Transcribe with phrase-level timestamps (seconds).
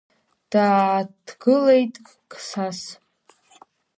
[0.51, 1.93] Дааҭгылеит
[2.31, 2.79] Қсас.